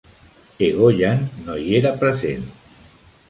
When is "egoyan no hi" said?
0.67-1.77